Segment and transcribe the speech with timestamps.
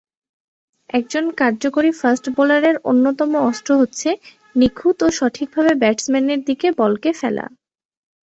[0.89, 4.09] একজন কার্যকরী ফাস্ট বোলারের অন্যতম অস্ত্র হচ্ছে
[4.55, 7.45] নিখুঁত ও সঠিকভাবে ব্যাটসম্যানের দিকে বলকে ফেলা।